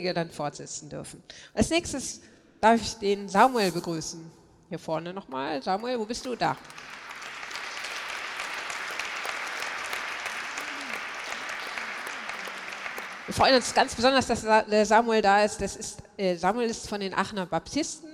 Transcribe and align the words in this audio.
derjenige 0.00 0.14
dann 0.14 0.30
fortsetzen 0.30 0.88
dürfen. 0.88 1.22
Als 1.54 1.70
nächstes 1.70 2.20
darf 2.60 2.80
ich 2.80 2.94
den 2.94 3.28
Samuel 3.28 3.70
begrüßen. 3.72 4.20
Hier 4.68 4.78
vorne 4.78 5.12
nochmal. 5.12 5.62
Samuel, 5.62 5.98
wo 5.98 6.04
bist 6.04 6.24
du? 6.24 6.36
Da. 6.36 6.56
Wir 13.26 13.34
freuen 13.34 13.54
uns 13.54 13.74
ganz 13.74 13.94
besonders, 13.94 14.26
dass 14.26 14.42
der 14.42 14.86
Samuel 14.86 15.22
da 15.22 15.44
ist. 15.44 15.60
Ist 15.60 16.02
äh, 16.16 16.36
Samuel 16.36 16.68
ist 16.68 16.88
von 16.88 17.00
den 17.00 17.14
Aachener 17.14 17.46
Baptisten. 17.46 18.10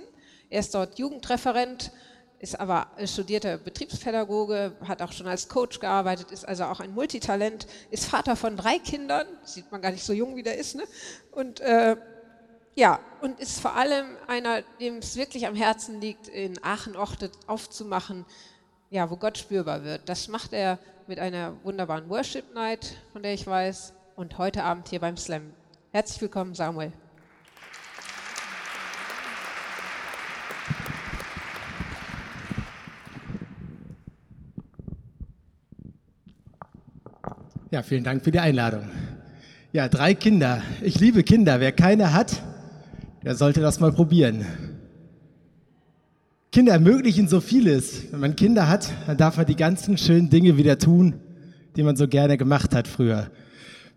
Er 0.49 0.59
ist 0.59 0.73
dort 0.73 0.97
Jugendreferent, 0.97 1.91
ist 2.39 2.59
aber 2.59 2.87
studierter 3.05 3.57
Betriebspädagoge, 3.57 4.73
hat 4.87 5.01
auch 5.01 5.11
schon 5.11 5.27
als 5.27 5.47
Coach 5.47 5.79
gearbeitet, 5.79 6.31
ist 6.31 6.47
also 6.47 6.65
auch 6.65 6.79
ein 6.79 6.93
Multitalent, 6.93 7.67
ist 7.89 8.05
Vater 8.05 8.35
von 8.35 8.57
drei 8.57 8.79
Kindern, 8.79 9.25
sieht 9.43 9.71
man 9.71 9.81
gar 9.81 9.91
nicht 9.91 10.03
so 10.03 10.13
jung, 10.13 10.35
wie 10.35 10.43
der 10.43 10.57
ist, 10.57 10.75
ne? 10.75 10.83
Und 11.31 11.59
äh, 11.61 11.95
ja, 12.75 12.99
und 13.21 13.39
ist 13.39 13.59
vor 13.59 13.75
allem 13.75 14.05
einer, 14.27 14.61
dem 14.79 14.97
es 14.97 15.15
wirklich 15.15 15.47
am 15.47 15.55
Herzen 15.55 15.99
liegt, 15.99 16.27
in 16.27 16.63
Aachen 16.63 16.95
Orte 16.95 17.31
aufzumachen, 17.47 18.23
ja, 18.91 19.09
wo 19.09 19.17
Gott 19.17 19.39
spürbar 19.39 19.83
wird. 19.83 20.07
Das 20.07 20.27
macht 20.27 20.53
er 20.53 20.77
mit 21.07 21.17
einer 21.17 21.55
wunderbaren 21.63 22.07
Worship 22.09 22.53
Night, 22.53 22.93
von 23.13 23.23
der 23.23 23.33
ich 23.33 23.47
weiß, 23.47 23.93
und 24.15 24.37
heute 24.37 24.63
Abend 24.63 24.89
hier 24.89 24.99
beim 24.99 25.17
Slam. 25.17 25.53
Herzlich 25.91 26.21
willkommen, 26.21 26.53
Samuel. 26.53 26.91
Ja, 37.69 37.83
vielen 37.83 38.05
Dank 38.05 38.23
für 38.23 38.31
die 38.31 38.39
Einladung. 38.39 38.83
Ja, 39.73 39.89
drei 39.89 40.13
Kinder. 40.13 40.61
Ich 40.81 41.01
liebe 41.01 41.23
Kinder. 41.23 41.59
Wer 41.59 41.73
keine 41.73 42.13
hat, 42.13 42.41
der 43.25 43.35
sollte 43.35 43.59
das 43.59 43.81
mal 43.81 43.91
probieren. 43.91 44.45
Kinder 46.53 46.71
ermöglichen 46.71 47.27
so 47.27 47.41
vieles. 47.41 48.09
Wenn 48.11 48.21
man 48.21 48.35
Kinder 48.37 48.69
hat, 48.69 48.89
dann 49.05 49.17
darf 49.17 49.35
man 49.35 49.45
die 49.45 49.57
ganzen 49.57 49.97
schönen 49.97 50.29
Dinge 50.29 50.55
wieder 50.55 50.79
tun, 50.79 51.15
die 51.75 51.83
man 51.83 51.97
so 51.97 52.07
gerne 52.07 52.37
gemacht 52.37 52.73
hat 52.73 52.87
früher. 52.87 53.29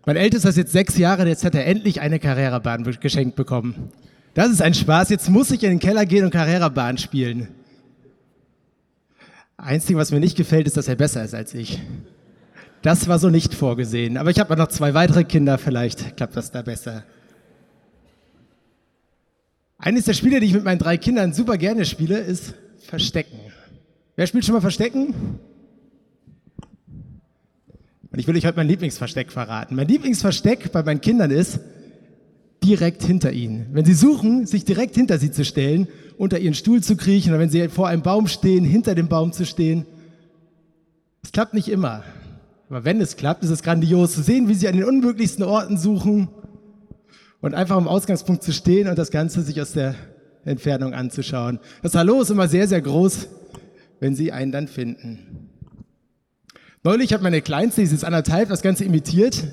Mein 0.05 0.17
Ältester 0.17 0.49
ist 0.49 0.57
jetzt 0.57 0.73
sechs 0.73 0.97
Jahre, 0.97 1.25
jetzt 1.25 1.45
hat 1.45 1.55
er 1.55 1.65
endlich 1.65 2.01
eine 2.01 2.19
Carrera-Bahn 2.19 2.83
geschenkt 2.99 3.37
bekommen. 3.37 3.89
Das 4.33 4.51
ist 4.51 4.61
ein 4.61 4.73
Spaß. 4.73 5.09
Jetzt 5.09 5.29
muss 5.29 5.49
ich 5.49 5.63
in 5.63 5.69
den 5.69 5.79
Keller 5.79 6.05
gehen 6.05 6.25
und 6.25 6.31
Carrera-Bahn 6.31 6.97
spielen. 6.97 7.47
Einzige, 9.55 9.97
was 9.97 10.11
mir 10.11 10.19
nicht 10.19 10.35
gefällt, 10.35 10.67
ist, 10.67 10.75
dass 10.75 10.89
er 10.89 10.95
besser 10.95 11.23
ist 11.23 11.33
als 11.33 11.53
ich. 11.53 11.79
Das 12.81 13.07
war 13.07 13.19
so 13.19 13.29
nicht 13.29 13.53
vorgesehen. 13.53 14.17
Aber 14.17 14.31
ich 14.31 14.39
habe 14.39 14.55
noch 14.57 14.67
zwei 14.67 14.93
weitere 14.93 15.23
Kinder, 15.23 15.57
vielleicht 15.57 16.17
klappt 16.17 16.35
das 16.35 16.51
da 16.51 16.61
besser. 16.61 17.03
Eines 19.77 20.05
der 20.05 20.13
Spiele, 20.13 20.39
die 20.39 20.47
ich 20.47 20.53
mit 20.53 20.63
meinen 20.63 20.79
drei 20.79 20.97
Kindern 20.97 21.33
super 21.33 21.57
gerne 21.57 21.85
spiele, 21.85 22.19
ist 22.19 22.53
Verstecken. 22.79 23.39
Wer 24.15 24.27
spielt 24.27 24.45
schon 24.45 24.53
mal 24.53 24.61
Verstecken? 24.61 25.39
Und 28.11 28.19
ich 28.19 28.27
will 28.27 28.35
euch 28.35 28.45
heute 28.45 28.57
mein 28.57 28.67
Lieblingsversteck 28.67 29.31
verraten. 29.31 29.75
Mein 29.75 29.87
Lieblingsversteck 29.87 30.71
bei 30.71 30.83
meinen 30.83 31.01
Kindern 31.01 31.31
ist 31.31 31.59
direkt 32.63 33.03
hinter 33.03 33.31
ihnen. 33.31 33.67
Wenn 33.71 33.85
sie 33.85 33.93
suchen, 33.93 34.45
sich 34.45 34.65
direkt 34.65 34.95
hinter 34.95 35.17
sie 35.17 35.31
zu 35.31 35.45
stellen, 35.45 35.87
unter 36.17 36.37
ihren 36.37 36.53
Stuhl 36.53 36.83
zu 36.83 36.95
kriechen 36.95 37.31
oder 37.31 37.39
wenn 37.39 37.49
sie 37.49 37.69
vor 37.69 37.87
einem 37.87 38.01
Baum 38.01 38.27
stehen, 38.27 38.65
hinter 38.65 38.95
dem 38.95 39.07
Baum 39.07 39.31
zu 39.33 39.45
stehen. 39.45 39.85
Es 41.23 41.31
klappt 41.31 41.53
nicht 41.53 41.69
immer. 41.69 42.03
Aber 42.71 42.85
wenn 42.85 43.01
es 43.01 43.17
klappt, 43.17 43.43
ist 43.43 43.49
es 43.49 43.63
grandios 43.63 44.13
zu 44.13 44.21
sehen, 44.21 44.47
wie 44.47 44.53
sie 44.53 44.69
an 44.69 44.77
den 44.77 44.85
unmöglichsten 44.85 45.43
Orten 45.43 45.77
suchen 45.77 46.29
und 47.41 47.53
einfach 47.53 47.75
am 47.75 47.89
Ausgangspunkt 47.89 48.43
zu 48.43 48.53
stehen 48.53 48.87
und 48.87 48.97
das 48.97 49.11
Ganze 49.11 49.41
sich 49.41 49.59
aus 49.61 49.73
der 49.73 49.93
Entfernung 50.45 50.93
anzuschauen. 50.93 51.59
Das 51.83 51.95
Hallo 51.95 52.21
ist 52.21 52.31
immer 52.31 52.47
sehr, 52.47 52.69
sehr 52.69 52.79
groß, 52.79 53.27
wenn 53.99 54.15
sie 54.15 54.31
einen 54.31 54.53
dann 54.53 54.69
finden. 54.69 55.49
Neulich 56.81 57.11
hat 57.11 57.21
meine 57.21 57.41
Kleinste, 57.41 57.81
die 57.81 57.93
ist 57.93 58.05
anderthalb, 58.05 58.47
das 58.47 58.61
Ganze 58.61 58.85
imitiert. 58.85 59.43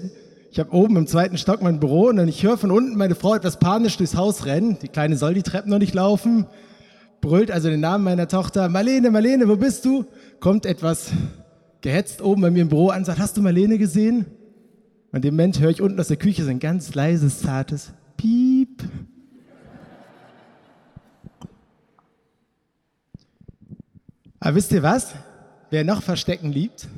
Ich 0.53 0.61
habe 0.61 0.73
oben 0.73 0.97
im 0.97 1.09
zweiten 1.09 1.39
Stock 1.39 1.61
mein 1.61 1.81
Büro 1.81 2.11
und 2.11 2.19
dann 2.19 2.28
ich 2.28 2.45
höre 2.45 2.57
von 2.57 2.71
unten 2.71 2.97
meine 2.97 3.17
Frau 3.17 3.34
etwas 3.34 3.59
panisch 3.59 3.97
durchs 3.97 4.15
Haus 4.15 4.47
rennen. 4.47 4.78
Die 4.81 4.89
Kleine 4.89 5.17
soll 5.17 5.34
die 5.34 5.43
Treppen 5.43 5.73
noch 5.73 5.81
nicht 5.81 5.93
laufen. 5.93 6.47
Brüllt 7.21 7.51
also 7.51 7.69
den 7.69 7.81
Namen 7.81 8.05
meiner 8.05 8.28
Tochter. 8.28 8.69
Marlene, 8.69 9.11
Marlene, 9.11 9.49
wo 9.49 9.57
bist 9.57 9.84
du? 9.84 10.05
Kommt 10.39 10.67
etwas 10.67 11.11
gehetzt 11.81 12.21
oben 12.21 12.43
bei 12.43 12.50
mir 12.50 12.62
im 12.62 12.69
Büro 12.69 12.89
an 12.89 12.99
und 12.99 13.05
sagt, 13.05 13.19
hast 13.19 13.37
du 13.37 13.43
Marlene 13.43 13.78
gesehen? 13.78 14.27
Und 15.12 15.25
dem 15.25 15.34
Moment 15.34 15.61
höre 15.61 15.71
ich 15.71 15.81
unten 15.81 15.99
aus 15.99 16.09
der 16.09 16.16
Küche 16.16 16.44
so 16.44 16.50
ein 16.50 16.59
ganz 16.59 16.94
leises, 16.94 17.41
zartes 17.41 17.93
Piep. 18.16 18.83
Aber 24.41 24.55
wisst 24.55 24.72
ihr 24.72 24.83
was? 24.83 25.15
Wer 25.71 25.84
noch 25.84 26.03
Verstecken 26.03 26.53
liebt? 26.53 26.89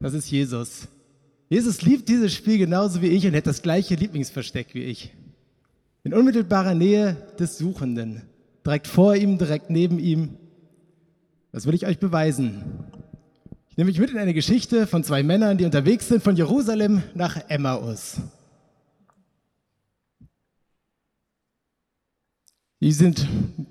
Das 0.00 0.14
ist 0.14 0.30
Jesus. 0.30 0.88
Jesus 1.48 1.82
liebt 1.82 2.08
dieses 2.08 2.34
Spiel 2.34 2.58
genauso 2.58 3.02
wie 3.02 3.08
ich 3.08 3.26
und 3.26 3.34
hat 3.34 3.46
das 3.46 3.62
gleiche 3.62 3.94
Lieblingsversteck 3.94 4.74
wie 4.74 4.84
ich. 4.84 5.14
In 6.04 6.14
unmittelbarer 6.14 6.74
Nähe 6.74 7.16
des 7.38 7.58
Suchenden. 7.58 8.22
Direkt 8.64 8.86
vor 8.86 9.16
ihm, 9.16 9.38
direkt 9.38 9.70
neben 9.70 9.98
ihm. 9.98 10.36
Das 11.52 11.66
will 11.66 11.74
ich 11.74 11.86
euch 11.86 11.98
beweisen. 11.98 12.62
Ich 13.78 13.80
nehme 13.80 13.92
mich 13.92 14.00
mit 14.00 14.10
in 14.10 14.18
eine 14.18 14.34
Geschichte 14.34 14.88
von 14.88 15.04
zwei 15.04 15.22
Männern, 15.22 15.56
die 15.56 15.64
unterwegs 15.64 16.08
sind 16.08 16.20
von 16.20 16.34
Jerusalem 16.34 17.04
nach 17.14 17.48
Emmaus. 17.48 18.16
Die 22.80 22.90
sind 22.90 23.28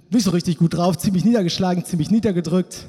nicht 0.10 0.24
so 0.24 0.32
richtig 0.32 0.60
gut 0.60 0.76
drauf, 0.76 0.98
ziemlich 0.98 1.26
niedergeschlagen, 1.26 1.84
ziemlich 1.84 2.10
niedergedrückt. 2.10 2.88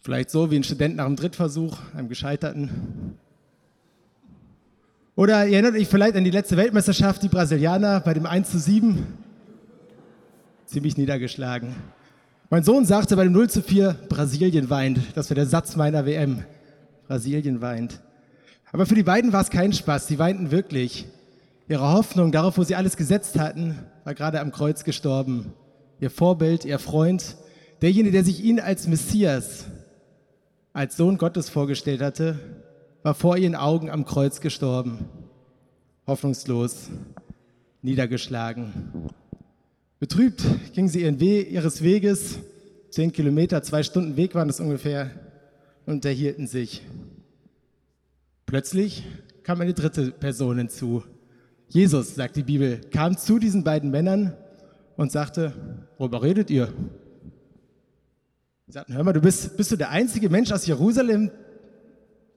Vielleicht 0.00 0.30
so 0.30 0.50
wie 0.50 0.56
ein 0.56 0.64
Student 0.64 0.96
nach 0.96 1.04
einem 1.04 1.16
Drittversuch, 1.16 1.76
einem 1.94 2.08
gescheiterten. 2.08 3.18
Oder 5.14 5.46
ihr 5.46 5.58
erinnert 5.58 5.74
euch 5.74 5.88
vielleicht 5.88 6.16
an 6.16 6.24
die 6.24 6.30
letzte 6.30 6.56
Weltmeisterschaft, 6.56 7.22
die 7.22 7.28
Brasilianer 7.28 8.00
bei 8.00 8.14
dem 8.14 8.24
1 8.24 8.50
zu 8.50 8.58
7. 8.58 9.06
Ziemlich 10.64 10.96
niedergeschlagen. 10.96 11.76
Mein 12.52 12.64
Sohn 12.64 12.84
sagte 12.84 13.14
bei 13.14 13.22
dem 13.22 13.32
0 13.32 13.48
zu 13.48 13.62
4, 13.62 13.94
Brasilien 14.08 14.70
weint. 14.70 14.98
Das 15.14 15.30
war 15.30 15.36
der 15.36 15.46
Satz 15.46 15.76
meiner 15.76 16.04
WM. 16.04 16.42
Brasilien 17.06 17.60
weint. 17.60 18.00
Aber 18.72 18.86
für 18.86 18.96
die 18.96 19.04
beiden 19.04 19.32
war 19.32 19.40
es 19.40 19.50
kein 19.50 19.72
Spaß. 19.72 20.08
Sie 20.08 20.18
weinten 20.18 20.50
wirklich. 20.50 21.06
Ihre 21.68 21.92
Hoffnung 21.92 22.32
darauf, 22.32 22.58
wo 22.58 22.64
sie 22.64 22.74
alles 22.74 22.96
gesetzt 22.96 23.38
hatten, 23.38 23.78
war 24.02 24.14
gerade 24.14 24.40
am 24.40 24.50
Kreuz 24.50 24.82
gestorben. 24.82 25.52
Ihr 26.00 26.10
Vorbild, 26.10 26.64
ihr 26.64 26.80
Freund, 26.80 27.36
derjenige, 27.82 28.14
der 28.14 28.24
sich 28.24 28.42
ihnen 28.42 28.58
als 28.58 28.88
Messias, 28.88 29.66
als 30.72 30.96
Sohn 30.96 31.18
Gottes 31.18 31.48
vorgestellt 31.50 32.00
hatte, 32.00 32.36
war 33.04 33.14
vor 33.14 33.36
ihren 33.36 33.54
Augen 33.54 33.90
am 33.90 34.04
Kreuz 34.04 34.40
gestorben. 34.40 35.08
Hoffnungslos, 36.04 36.90
niedergeschlagen. 37.80 38.72
Betrübt 40.00 40.42
ging 40.72 40.88
sie 40.88 41.02
ihren 41.02 41.20
We 41.20 41.42
ihres 41.42 41.82
Weges, 41.82 42.38
zehn 42.88 43.12
Kilometer, 43.12 43.62
zwei 43.62 43.82
Stunden 43.82 44.16
Weg 44.16 44.34
waren 44.34 44.48
es 44.48 44.58
ungefähr, 44.58 45.10
und 45.84 45.96
unterhielten 45.96 46.46
sich. 46.46 46.82
Plötzlich 48.46 49.04
kam 49.42 49.60
eine 49.60 49.74
dritte 49.74 50.10
Person 50.10 50.56
hinzu. 50.56 51.04
Jesus, 51.68 52.14
sagt 52.14 52.36
die 52.36 52.42
Bibel, 52.42 52.80
kam 52.90 53.18
zu 53.18 53.38
diesen 53.38 53.62
beiden 53.62 53.90
Männern 53.90 54.32
und 54.96 55.12
sagte, 55.12 55.52
worüber 55.98 56.22
redet 56.22 56.48
ihr? 56.48 56.72
Sie 58.66 58.72
sagten, 58.72 58.94
hör 58.94 59.04
mal, 59.04 59.12
du 59.12 59.20
bist, 59.20 59.54
bist 59.58 59.70
du 59.70 59.76
der 59.76 59.90
einzige 59.90 60.30
Mensch 60.30 60.50
aus 60.50 60.64
Jerusalem, 60.64 61.30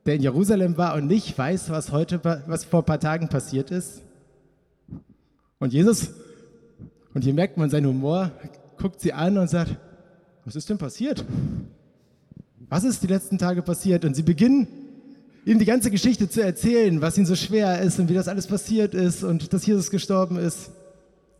der 0.04 0.16
in 0.16 0.22
Jerusalem 0.22 0.76
war 0.76 0.96
und 0.96 1.06
nicht 1.06 1.36
weiß, 1.38 1.70
was 1.70 1.92
heute, 1.92 2.22
was 2.22 2.66
vor 2.66 2.82
ein 2.82 2.86
paar 2.86 3.00
Tagen 3.00 3.30
passiert 3.30 3.70
ist? 3.70 4.02
Und 5.58 5.72
Jesus, 5.72 6.10
und 7.14 7.22
hier 7.22 7.32
merkt 7.32 7.56
man 7.56 7.70
seinen 7.70 7.86
Humor, 7.86 8.32
guckt 8.76 9.00
sie 9.00 9.12
an 9.12 9.38
und 9.38 9.48
sagt, 9.48 9.76
was 10.44 10.56
ist 10.56 10.68
denn 10.68 10.78
passiert? 10.78 11.24
Was 12.68 12.84
ist 12.84 13.02
die 13.02 13.06
letzten 13.06 13.38
Tage 13.38 13.62
passiert? 13.62 14.04
Und 14.04 14.14
sie 14.14 14.22
beginnen, 14.22 14.66
ihm 15.46 15.58
die 15.58 15.64
ganze 15.64 15.90
Geschichte 15.90 16.28
zu 16.28 16.42
erzählen, 16.42 17.00
was 17.00 17.16
ihnen 17.16 17.26
so 17.26 17.36
schwer 17.36 17.80
ist 17.80 17.98
und 18.00 18.08
wie 18.08 18.14
das 18.14 18.28
alles 18.28 18.46
passiert 18.46 18.94
ist 18.94 19.22
und 19.22 19.52
dass 19.52 19.64
Jesus 19.64 19.90
gestorben 19.90 20.36
ist. 20.36 20.70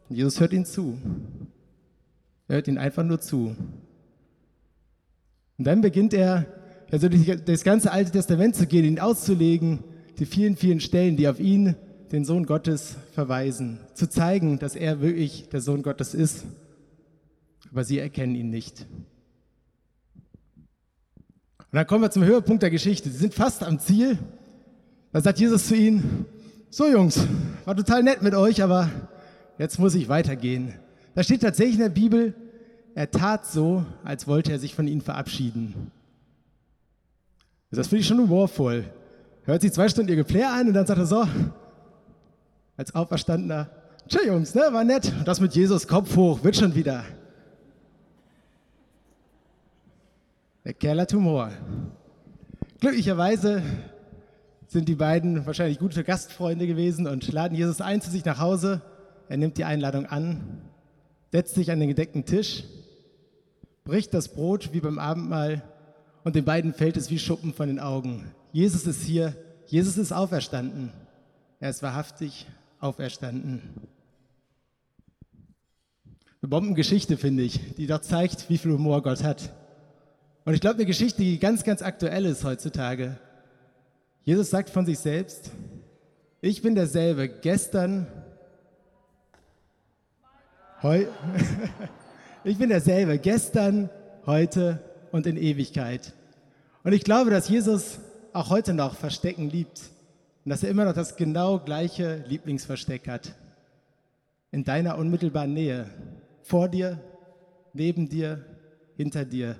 Und 0.08 0.16
Jesus 0.16 0.40
hört 0.40 0.52
ihnen 0.52 0.64
zu. 0.64 0.98
Er 2.46 2.56
hört 2.56 2.68
ihnen 2.68 2.78
einfach 2.78 3.02
nur 3.02 3.20
zu. 3.20 3.56
Und 5.56 5.64
dann 5.66 5.80
beginnt 5.80 6.14
er, 6.14 6.46
also 6.90 7.08
das 7.08 7.64
ganze 7.64 7.90
Alte 7.90 8.12
Testament 8.12 8.54
zu 8.54 8.66
gehen, 8.66 8.84
ihn 8.84 9.00
auszulegen, 9.00 9.80
die 10.18 10.26
vielen, 10.26 10.56
vielen 10.56 10.80
Stellen, 10.80 11.16
die 11.16 11.26
auf 11.26 11.40
ihn, 11.40 11.74
den 12.12 12.24
Sohn 12.24 12.46
Gottes, 12.46 12.96
verweisen, 13.12 13.80
zu 13.94 14.08
zeigen, 14.08 14.58
dass 14.58 14.76
er 14.76 15.00
wirklich 15.00 15.48
der 15.48 15.60
Sohn 15.60 15.82
Gottes 15.82 16.14
ist. 16.14 16.44
Aber 17.70 17.84
sie 17.84 17.98
erkennen 17.98 18.34
ihn 18.34 18.50
nicht. 18.50 18.86
Und 21.58 21.78
dann 21.78 21.86
kommen 21.86 22.02
wir 22.02 22.10
zum 22.10 22.24
Höhepunkt 22.24 22.62
der 22.62 22.70
Geschichte. 22.70 23.10
Sie 23.10 23.18
sind 23.18 23.34
fast 23.34 23.64
am 23.64 23.80
Ziel. 23.80 24.18
Da 25.12 25.20
sagt 25.20 25.40
Jesus 25.40 25.66
zu 25.66 25.74
ihnen, 25.74 26.26
So 26.70 26.86
Jungs, 26.86 27.26
war 27.64 27.76
total 27.76 28.02
nett 28.02 28.22
mit 28.22 28.34
euch, 28.34 28.62
aber 28.62 28.90
jetzt 29.58 29.78
muss 29.78 29.94
ich 29.94 30.08
weitergehen. 30.08 30.74
Da 31.14 31.22
steht 31.22 31.42
tatsächlich 31.42 31.76
in 31.76 31.82
der 31.82 31.88
Bibel, 31.88 32.34
er 32.94 33.10
tat 33.10 33.46
so, 33.46 33.84
als 34.04 34.28
wollte 34.28 34.52
er 34.52 34.58
sich 34.58 34.74
von 34.74 34.86
ihnen 34.86 35.00
verabschieden. 35.00 35.90
Das 37.70 37.88
finde 37.88 38.02
ich 38.02 38.06
schon 38.06 38.18
humorvoll. 38.18 38.84
Hört 39.42 39.62
sich 39.62 39.72
zwei 39.72 39.88
Stunden 39.88 40.10
ihr 40.10 40.16
Geplär 40.16 40.52
ein 40.52 40.68
und 40.68 40.74
dann 40.74 40.86
sagt 40.86 40.98
er 40.98 41.06
so, 41.06 41.26
als 42.76 42.94
Auferstandener, 42.94 43.68
tschö 44.08 44.26
Jungs, 44.26 44.54
ne, 44.54 44.62
war 44.72 44.84
nett. 44.84 45.12
Und 45.18 45.28
das 45.28 45.40
mit 45.40 45.54
Jesus 45.54 45.86
Kopf 45.86 46.16
hoch, 46.16 46.42
wird 46.42 46.56
schon 46.56 46.74
wieder. 46.74 47.04
Der 50.64 50.74
Kerl 50.74 51.00
hat 51.00 51.12
Humor. 51.12 51.50
Glücklicherweise 52.80 53.62
sind 54.66 54.88
die 54.88 54.94
beiden 54.94 55.46
wahrscheinlich 55.46 55.78
gute 55.78 56.02
Gastfreunde 56.04 56.66
gewesen 56.66 57.06
und 57.06 57.30
laden 57.32 57.56
Jesus 57.56 57.80
ein 57.80 58.00
zu 58.00 58.10
sich 58.10 58.24
nach 58.24 58.40
Hause. 58.40 58.80
Er 59.28 59.36
nimmt 59.36 59.58
die 59.58 59.64
Einladung 59.64 60.06
an, 60.06 60.62
setzt 61.32 61.54
sich 61.54 61.70
an 61.70 61.80
den 61.80 61.88
gedeckten 61.88 62.24
Tisch, 62.24 62.64
bricht 63.84 64.14
das 64.14 64.28
Brot 64.28 64.72
wie 64.72 64.80
beim 64.80 64.98
Abendmahl 64.98 65.62
und 66.24 66.34
den 66.34 66.44
beiden 66.44 66.72
fällt 66.72 66.96
es 66.96 67.10
wie 67.10 67.18
Schuppen 67.18 67.52
von 67.52 67.68
den 67.68 67.78
Augen. 67.78 68.32
Jesus 68.52 68.86
ist 68.86 69.02
hier, 69.02 69.34
Jesus 69.66 69.98
ist 69.98 70.12
auferstanden. 70.12 70.92
Er 71.60 71.70
ist 71.70 71.82
wahrhaftig 71.82 72.46
auferstanden. 72.84 73.62
Eine 76.42 76.50
Bombengeschichte, 76.50 77.16
finde 77.16 77.42
ich, 77.42 77.74
die 77.76 77.86
doch 77.86 78.02
zeigt, 78.02 78.50
wie 78.50 78.58
viel 78.58 78.72
Humor 78.72 79.02
Gott 79.02 79.24
hat. 79.24 79.54
Und 80.44 80.52
ich 80.52 80.60
glaube, 80.60 80.76
eine 80.76 80.84
Geschichte, 80.84 81.22
die 81.22 81.38
ganz, 81.38 81.64
ganz 81.64 81.80
aktuell 81.80 82.26
ist 82.26 82.44
heutzutage. 82.44 83.16
Jesus 84.24 84.50
sagt 84.50 84.68
von 84.68 84.84
sich 84.84 84.98
selbst, 84.98 85.50
ich 86.42 86.60
bin 86.60 86.74
derselbe 86.74 87.28
gestern, 87.30 88.06
heu, 90.82 91.06
ich 92.44 92.58
bin 92.58 92.68
derselbe 92.68 93.18
gestern, 93.18 93.88
heute 94.26 94.80
und 95.10 95.26
in 95.26 95.38
Ewigkeit. 95.38 96.12
Und 96.82 96.92
ich 96.92 97.04
glaube, 97.04 97.30
dass 97.30 97.48
Jesus 97.48 97.98
auch 98.34 98.50
heute 98.50 98.74
noch 98.74 98.94
Verstecken 98.96 99.48
liebt 99.48 99.93
und 100.44 100.50
dass 100.50 100.62
er 100.62 100.70
immer 100.70 100.84
noch 100.84 100.92
das 100.92 101.16
genau 101.16 101.58
gleiche 101.58 102.24
Lieblingsversteck 102.28 103.08
hat. 103.08 103.34
In 104.50 104.64
deiner 104.64 104.98
unmittelbaren 104.98 105.52
Nähe. 105.52 105.88
Vor 106.42 106.68
dir, 106.68 107.00
neben 107.72 108.08
dir, 108.08 108.44
hinter 108.96 109.24
dir. 109.24 109.56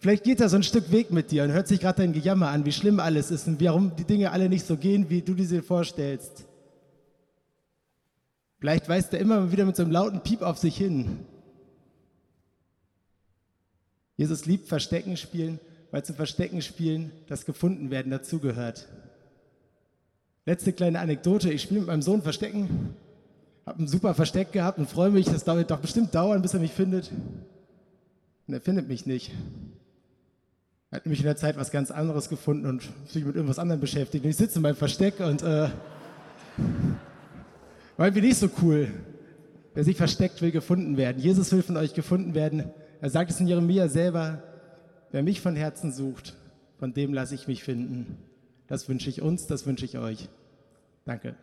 Vielleicht 0.00 0.24
geht 0.24 0.40
er 0.40 0.48
so 0.48 0.56
ein 0.56 0.62
Stück 0.62 0.90
Weg 0.92 1.12
mit 1.12 1.30
dir 1.30 1.44
und 1.44 1.52
hört 1.52 1.68
sich 1.68 1.80
gerade 1.80 2.02
dein 2.02 2.12
Gejammer 2.12 2.48
an, 2.48 2.66
wie 2.66 2.72
schlimm 2.72 3.00
alles 3.00 3.30
ist 3.30 3.46
und 3.46 3.62
warum 3.62 3.96
die 3.96 4.04
Dinge 4.04 4.32
alle 4.32 4.48
nicht 4.48 4.66
so 4.66 4.76
gehen, 4.76 5.08
wie 5.08 5.22
du 5.22 5.34
dir 5.34 5.62
vorstellst. 5.62 6.44
Vielleicht 8.58 8.88
weist 8.88 9.14
er 9.14 9.20
immer 9.20 9.52
wieder 9.52 9.64
mit 9.64 9.76
so 9.76 9.82
einem 9.82 9.92
lauten 9.92 10.20
Piep 10.22 10.42
auf 10.42 10.58
sich 10.58 10.76
hin. 10.76 11.20
Jesus 14.16 14.46
liebt 14.46 14.68
Verstecken 14.68 15.16
spielen, 15.16 15.58
weil 15.90 16.04
zum 16.04 16.16
Verstecken 16.16 16.60
spielen 16.60 17.12
das 17.28 17.46
Gefundenwerden 17.46 18.10
dazugehört. 18.10 18.88
Letzte 20.46 20.72
kleine 20.72 21.00
Anekdote, 21.00 21.50
ich 21.50 21.62
spiele 21.62 21.80
mit 21.80 21.88
meinem 21.88 22.02
Sohn 22.02 22.20
Verstecken, 22.20 22.94
habe 23.64 23.82
ein 23.82 23.88
super 23.88 24.14
Versteck 24.14 24.52
gehabt 24.52 24.78
und 24.78 24.88
freue 24.88 25.10
mich, 25.10 25.24
das 25.24 25.44
dauert 25.44 25.70
doch 25.70 25.80
bestimmt 25.80 26.14
dauern, 26.14 26.42
bis 26.42 26.52
er 26.52 26.60
mich 26.60 26.72
findet. 26.72 27.10
Und 28.46 28.52
er 28.52 28.60
findet 28.60 28.86
mich 28.86 29.06
nicht. 29.06 29.32
Er 30.90 30.96
hat 30.96 31.06
nämlich 31.06 31.20
in 31.20 31.26
der 31.26 31.36
Zeit 31.36 31.56
was 31.56 31.70
ganz 31.70 31.90
anderes 31.90 32.28
gefunden 32.28 32.66
und 32.66 32.82
sich 33.06 33.24
mit 33.24 33.34
irgendwas 33.34 33.58
anderem 33.58 33.80
beschäftigt. 33.80 34.22
Und 34.24 34.30
ich 34.30 34.36
sitze 34.36 34.56
in 34.56 34.62
meinem 34.62 34.76
Versteck 34.76 35.18
und 35.20 35.42
äh, 35.42 35.70
weil 37.96 38.14
wir 38.14 38.22
nicht 38.22 38.36
so 38.36 38.50
cool. 38.62 38.92
Wer 39.72 39.82
sich 39.82 39.96
versteckt, 39.96 40.40
will 40.42 40.52
gefunden 40.52 40.96
werden. 40.96 41.20
Jesus 41.20 41.50
will 41.52 41.62
von 41.62 41.76
euch 41.76 41.94
gefunden 41.94 42.34
werden. 42.34 42.70
Er 43.00 43.10
sagt 43.10 43.30
es 43.30 43.40
in 43.40 43.48
Jeremia 43.48 43.88
selber, 43.88 44.42
wer 45.10 45.22
mich 45.22 45.40
von 45.40 45.56
Herzen 45.56 45.90
sucht, 45.90 46.36
von 46.78 46.92
dem 46.92 47.12
lasse 47.12 47.34
ich 47.34 47.48
mich 47.48 47.64
finden. 47.64 48.18
Das 48.66 48.88
wünsche 48.88 49.10
ich 49.10 49.20
uns, 49.20 49.46
das 49.46 49.66
wünsche 49.66 49.84
ich 49.84 49.98
euch. 49.98 50.28
Danke. 51.04 51.36